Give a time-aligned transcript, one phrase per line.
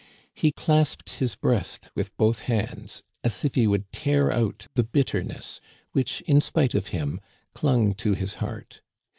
[0.33, 5.61] He clasped his breast with both hands, as if he would tear out the bitterness
[5.91, 7.21] which, in spite of him,
[7.53, 8.81] clung to his heart.